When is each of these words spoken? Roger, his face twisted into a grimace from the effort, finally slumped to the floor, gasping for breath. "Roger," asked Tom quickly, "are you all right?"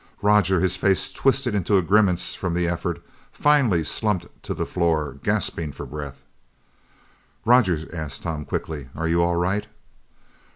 Roger, 0.23 0.59
his 0.61 0.75
face 0.75 1.11
twisted 1.11 1.53
into 1.53 1.77
a 1.77 1.83
grimace 1.83 2.33
from 2.33 2.55
the 2.55 2.67
effort, 2.67 3.03
finally 3.31 3.83
slumped 3.83 4.25
to 4.41 4.51
the 4.55 4.65
floor, 4.65 5.19
gasping 5.21 5.71
for 5.71 5.85
breath. 5.85 6.23
"Roger," 7.45 7.87
asked 7.93 8.23
Tom 8.23 8.43
quickly, 8.43 8.89
"are 8.95 9.07
you 9.07 9.21
all 9.21 9.35
right?" 9.35 9.67